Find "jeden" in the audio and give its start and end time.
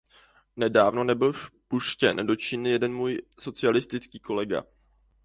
2.69-2.93